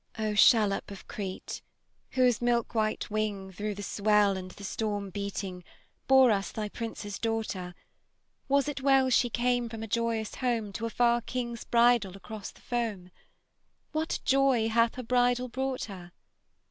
O 0.17 0.33
shallop 0.33 0.89
of 0.89 1.07
Crete, 1.07 1.61
whose 2.13 2.41
milk 2.41 2.73
white 2.73 3.11
wing 3.11 3.51
Through 3.51 3.75
the 3.75 3.83
swell 3.83 4.35
and 4.35 4.49
the 4.49 4.63
storm 4.63 5.11
beating, 5.11 5.63
Bore 6.07 6.31
us 6.31 6.51
thy 6.51 6.69
Prince's 6.69 7.19
daughter, 7.19 7.75
Was 8.47 8.67
it 8.67 8.81
well 8.81 9.11
she 9.11 9.29
came 9.29 9.69
from 9.69 9.83
a 9.83 9.87
joyous 9.87 10.33
home 10.33 10.73
To 10.73 10.87
a 10.87 10.89
far 10.89 11.21
King's 11.21 11.65
bridal 11.65 12.17
across 12.17 12.49
the 12.49 12.61
foam? 12.61 13.11
What 13.91 14.19
joy 14.25 14.69
hath 14.69 14.95
her 14.95 15.03
bridal 15.03 15.49
brought 15.49 15.83
her? 15.83 16.11